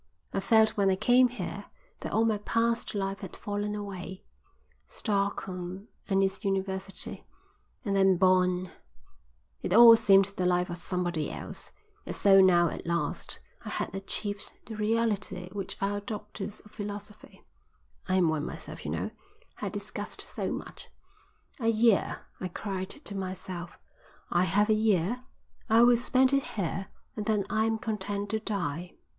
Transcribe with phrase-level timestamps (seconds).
[0.33, 1.65] I felt when I came here
[1.99, 4.23] that all my past life had fallen away,
[4.87, 7.27] Stockholm and its University,
[7.85, 8.71] and then Bonn:
[9.61, 11.71] it all seemed the life of somebody else,
[12.07, 17.45] as though now at last I had achieved the reality which our doctors of philosophy
[18.07, 19.11] I am one myself, you know
[19.57, 20.89] had discussed so much.
[21.59, 23.77] 'A year,' I cried to myself.
[24.31, 25.23] 'I have a year.
[25.69, 28.95] I will spend it here and then I am content to die.'"